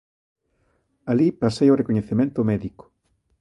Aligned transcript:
Alí 1.11 1.27
pasei 1.41 1.69
o 1.69 1.79
recoñecemento 1.81 2.39
médico. 2.51 2.83